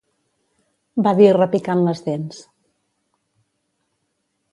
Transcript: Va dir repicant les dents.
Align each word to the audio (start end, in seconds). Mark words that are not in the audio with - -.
Va 1.07 1.11
dir 1.19 1.27
repicant 1.35 1.83
les 1.89 2.01
dents. 2.07 2.39